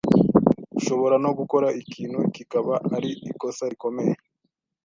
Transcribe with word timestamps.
Ushobora 0.77 1.15
no 1.23 1.31
gukora 1.39 1.67
ikintu 1.81 2.19
kikaba 2.35 2.73
ari 2.95 3.09
ikosa 3.29 3.63
rikomeye 3.71 4.13